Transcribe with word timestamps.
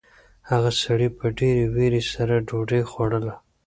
هغه 0.49 0.71
سړي 0.83 1.07
په 1.17 1.25
ډېرې 1.39 1.65
وېرې 1.75 2.01
سره 2.13 2.35
ډوډۍ 2.47 2.81
خوړله. 2.89 3.33